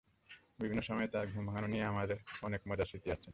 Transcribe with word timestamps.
বিভিন্ন 0.59 0.81
সময়ে 0.81 1.07
তাঁর 1.07 1.25
ঘুম 1.27 1.43
ভাঙানো 1.47 1.67
নিয়ে 1.67 1.85
আমাদের 1.85 2.17
অনেক 2.43 2.61
মজার 2.67 2.85
স্মৃতি 2.85 3.09
আছে। 3.11 3.29